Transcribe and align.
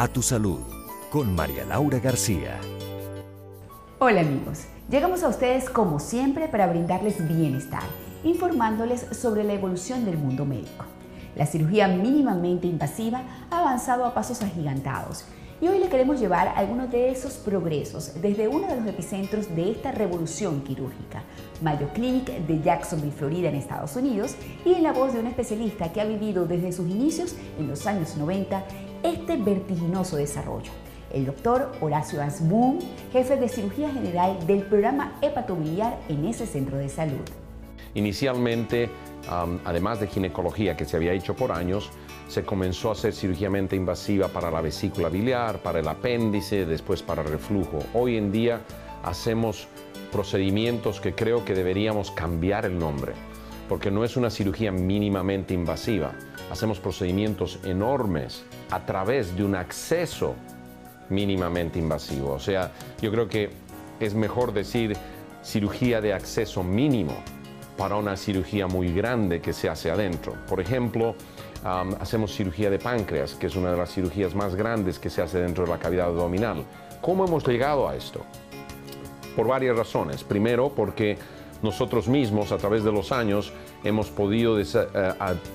A 0.00 0.08
tu 0.08 0.22
salud 0.22 0.60
con 1.10 1.34
María 1.34 1.66
Laura 1.66 1.98
García. 1.98 2.58
Hola 3.98 4.22
amigos, 4.22 4.60
llegamos 4.88 5.22
a 5.22 5.28
ustedes 5.28 5.68
como 5.68 6.00
siempre 6.00 6.48
para 6.48 6.68
brindarles 6.68 7.28
bienestar, 7.28 7.82
informándoles 8.24 9.08
sobre 9.12 9.44
la 9.44 9.52
evolución 9.52 10.06
del 10.06 10.16
mundo 10.16 10.46
médico. 10.46 10.86
La 11.36 11.44
cirugía 11.44 11.86
mínimamente 11.86 12.66
invasiva 12.66 13.24
ha 13.50 13.58
avanzado 13.58 14.06
a 14.06 14.14
pasos 14.14 14.40
agigantados 14.40 15.26
y 15.60 15.68
hoy 15.68 15.78
le 15.78 15.90
queremos 15.90 16.18
llevar 16.18 16.48
algunos 16.56 16.90
de 16.90 17.10
esos 17.10 17.34
progresos 17.34 18.22
desde 18.22 18.48
uno 18.48 18.68
de 18.68 18.76
los 18.76 18.86
epicentros 18.86 19.54
de 19.54 19.70
esta 19.70 19.92
revolución 19.92 20.62
quirúrgica, 20.62 21.24
Mayo 21.60 21.90
Clinic 21.92 22.24
de 22.46 22.62
Jacksonville, 22.62 23.12
Florida, 23.12 23.50
en 23.50 23.56
Estados 23.56 23.94
Unidos, 23.96 24.34
y 24.64 24.72
en 24.72 24.82
la 24.82 24.94
voz 24.94 25.12
de 25.12 25.20
un 25.20 25.26
especialista 25.26 25.92
que 25.92 26.00
ha 26.00 26.06
vivido 26.06 26.46
desde 26.46 26.72
sus 26.72 26.88
inicios 26.88 27.34
en 27.58 27.68
los 27.68 27.86
años 27.86 28.16
90 28.16 28.64
este 29.02 29.36
vertiginoso 29.36 30.16
desarrollo. 30.16 30.70
El 31.12 31.26
doctor 31.26 31.72
Horacio 31.80 32.22
Asbun, 32.22 32.78
jefe 33.12 33.36
de 33.36 33.48
cirugía 33.48 33.90
general 33.90 34.46
del 34.46 34.62
programa 34.62 35.18
hepatobiliar 35.22 35.98
en 36.08 36.24
ese 36.26 36.46
centro 36.46 36.78
de 36.78 36.88
salud. 36.88 37.20
Inicialmente, 37.94 38.88
además 39.64 39.98
de 39.98 40.06
ginecología 40.06 40.76
que 40.76 40.84
se 40.84 40.96
había 40.96 41.12
hecho 41.12 41.34
por 41.34 41.50
años, 41.50 41.90
se 42.28 42.44
comenzó 42.44 42.90
a 42.90 42.92
hacer 42.92 43.12
cirugía 43.12 43.50
invasiva 43.72 44.28
para 44.28 44.52
la 44.52 44.60
vesícula 44.60 45.08
biliar, 45.08 45.58
para 45.62 45.80
el 45.80 45.88
apéndice, 45.88 46.64
después 46.64 47.02
para 47.02 47.22
el 47.22 47.28
reflujo. 47.28 47.80
Hoy 47.92 48.16
en 48.16 48.30
día 48.30 48.60
hacemos 49.02 49.66
procedimientos 50.12 51.00
que 51.00 51.14
creo 51.14 51.44
que 51.44 51.54
deberíamos 51.54 52.12
cambiar 52.12 52.66
el 52.66 52.78
nombre, 52.78 53.14
porque 53.70 53.92
no 53.92 54.02
es 54.02 54.16
una 54.16 54.30
cirugía 54.30 54.72
mínimamente 54.72 55.54
invasiva. 55.54 56.10
Hacemos 56.50 56.80
procedimientos 56.80 57.60
enormes 57.62 58.42
a 58.72 58.84
través 58.84 59.36
de 59.36 59.44
un 59.44 59.54
acceso 59.54 60.34
mínimamente 61.08 61.78
invasivo. 61.78 62.32
O 62.32 62.40
sea, 62.40 62.72
yo 63.00 63.12
creo 63.12 63.28
que 63.28 63.50
es 64.00 64.16
mejor 64.16 64.52
decir 64.52 64.96
cirugía 65.44 66.00
de 66.00 66.12
acceso 66.12 66.64
mínimo 66.64 67.14
para 67.76 67.94
una 67.94 68.16
cirugía 68.16 68.66
muy 68.66 68.92
grande 68.92 69.40
que 69.40 69.52
se 69.52 69.68
hace 69.68 69.88
adentro. 69.88 70.34
Por 70.48 70.60
ejemplo, 70.60 71.14
hacemos 72.00 72.34
cirugía 72.34 72.70
de 72.70 72.80
páncreas, 72.80 73.36
que 73.36 73.46
es 73.46 73.54
una 73.54 73.70
de 73.70 73.76
las 73.76 73.94
cirugías 73.94 74.34
más 74.34 74.56
grandes 74.56 74.98
que 74.98 75.10
se 75.10 75.22
hace 75.22 75.38
dentro 75.38 75.62
de 75.64 75.70
la 75.70 75.78
cavidad 75.78 76.06
abdominal. 76.06 76.64
¿Cómo 77.00 77.24
hemos 77.24 77.46
llegado 77.46 77.88
a 77.88 77.94
esto? 77.94 78.26
Por 79.36 79.46
varias 79.46 79.76
razones. 79.76 80.24
Primero, 80.24 80.72
porque 80.74 81.18
nosotros 81.62 82.08
mismos 82.08 82.52
a 82.52 82.58
través 82.58 82.84
de 82.84 82.92
los 82.92 83.12
años 83.12 83.52
hemos 83.84 84.08
podido 84.08 84.58
eh, 84.58 84.64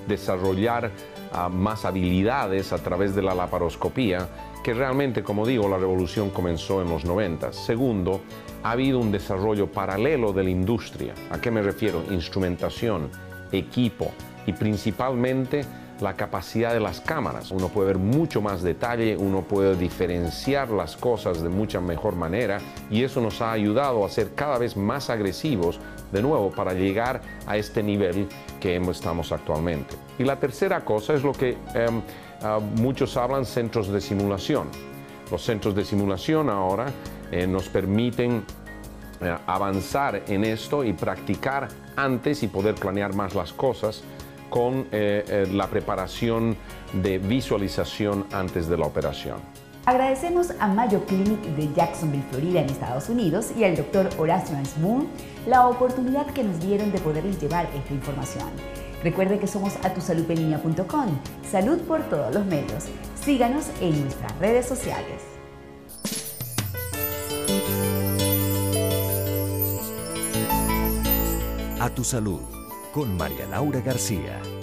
desarrollar 0.06 0.90
ah, 1.32 1.48
más 1.48 1.84
habilidades 1.84 2.72
a 2.72 2.78
través 2.78 3.14
de 3.14 3.22
la 3.22 3.34
laparoscopía, 3.34 4.28
que 4.62 4.74
realmente, 4.74 5.22
como 5.22 5.46
digo, 5.46 5.68
la 5.68 5.78
revolución 5.78 6.30
comenzó 6.30 6.82
en 6.82 6.88
los 6.88 7.04
90. 7.04 7.52
Segundo, 7.52 8.20
ha 8.62 8.72
habido 8.72 8.98
un 8.98 9.12
desarrollo 9.12 9.70
paralelo 9.70 10.32
de 10.32 10.44
la 10.44 10.50
industria. 10.50 11.14
¿A 11.30 11.40
qué 11.40 11.50
me 11.50 11.62
refiero? 11.62 12.02
Instrumentación, 12.10 13.10
equipo 13.52 14.10
y 14.46 14.52
principalmente 14.52 15.64
la 16.00 16.14
capacidad 16.14 16.72
de 16.72 16.80
las 16.80 17.00
cámaras. 17.00 17.50
Uno 17.50 17.68
puede 17.68 17.88
ver 17.88 17.98
mucho 17.98 18.40
más 18.40 18.62
detalle, 18.62 19.16
uno 19.16 19.42
puede 19.42 19.76
diferenciar 19.76 20.70
las 20.70 20.96
cosas 20.96 21.42
de 21.42 21.48
mucha 21.48 21.80
mejor 21.80 22.16
manera 22.16 22.58
y 22.90 23.02
eso 23.02 23.20
nos 23.20 23.40
ha 23.40 23.52
ayudado 23.52 24.04
a 24.04 24.08
ser 24.08 24.34
cada 24.34 24.58
vez 24.58 24.76
más 24.76 25.10
agresivos 25.10 25.80
de 26.12 26.22
nuevo 26.22 26.50
para 26.50 26.72
llegar 26.74 27.20
a 27.46 27.56
este 27.56 27.82
nivel 27.82 28.28
que 28.60 28.76
estamos 28.76 29.32
actualmente. 29.32 29.96
Y 30.18 30.24
la 30.24 30.36
tercera 30.36 30.84
cosa 30.84 31.14
es 31.14 31.22
lo 31.22 31.32
que 31.32 31.56
em, 31.74 32.02
ah, 32.42 32.58
muchos 32.76 33.16
hablan 33.16 33.44
centros 33.44 33.88
de 33.88 34.00
simulación. 34.00 34.68
Los 35.30 35.42
centros 35.42 35.74
de 35.74 35.84
simulación 35.84 36.50
ahora 36.50 36.86
eh, 37.32 37.46
nos 37.46 37.68
permiten 37.68 38.44
eh, 39.20 39.36
avanzar 39.46 40.22
en 40.28 40.44
esto 40.44 40.84
y 40.84 40.92
practicar 40.92 41.68
antes 41.96 42.42
y 42.42 42.48
poder 42.48 42.74
planear 42.74 43.14
más 43.14 43.34
las 43.34 43.52
cosas 43.52 44.02
con 44.50 44.86
eh, 44.92 45.24
eh, 45.28 45.48
la 45.52 45.68
preparación 45.68 46.56
de 46.92 47.18
visualización 47.18 48.26
antes 48.32 48.68
de 48.68 48.76
la 48.76 48.86
operación. 48.86 49.36
Agradecemos 49.86 50.50
a 50.58 50.66
Mayo 50.66 51.04
Clinic 51.04 51.40
de 51.54 51.72
Jacksonville, 51.72 52.24
Florida, 52.30 52.60
en 52.60 52.70
Estados 52.70 53.08
Unidos, 53.08 53.52
y 53.56 53.62
al 53.62 53.76
doctor 53.76 54.08
Horacio 54.18 54.56
Ansmoon 54.56 55.06
la 55.46 55.68
oportunidad 55.68 56.26
que 56.26 56.42
nos 56.42 56.58
dieron 56.58 56.90
de 56.90 56.98
poderles 56.98 57.40
llevar 57.40 57.68
esta 57.72 57.94
información. 57.94 58.48
Recuerde 59.04 59.38
que 59.38 59.46
somos 59.46 59.76
atusaludpenlínea.com, 59.84 61.18
salud 61.48 61.78
por 61.82 62.02
todos 62.08 62.34
los 62.34 62.44
medios. 62.46 62.86
Síganos 63.24 63.66
en 63.80 64.00
nuestras 64.02 64.36
redes 64.40 64.66
sociales. 64.66 65.22
A 71.78 71.90
tu 71.90 72.02
salud 72.02 72.55
con 72.96 73.14
María 73.14 73.46
Laura 73.46 73.82
García. 73.82 74.55